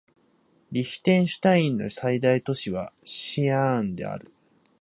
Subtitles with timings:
[0.71, 4.31] リヒテンシュタインの最大都市はシャーンである